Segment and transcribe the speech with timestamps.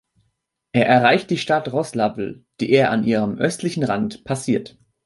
[0.71, 4.79] Er erreicht die Stadt Roslawl, die er an ihrem östlichen Rand passiert.